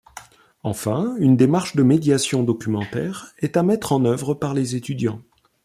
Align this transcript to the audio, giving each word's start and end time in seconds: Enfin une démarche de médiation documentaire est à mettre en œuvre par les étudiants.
Enfin 0.63 1.15
une 1.19 1.37
démarche 1.37 1.75
de 1.75 1.83
médiation 1.83 2.41
documentaire 2.41 3.33
est 3.37 3.55
à 3.55 3.61
mettre 3.61 3.91
en 3.93 4.03
œuvre 4.03 4.33
par 4.33 4.55
les 4.55 4.75
étudiants. 4.75 5.21